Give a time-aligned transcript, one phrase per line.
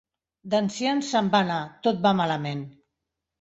[0.53, 2.65] D'ensians se'n va anar, tot va malament.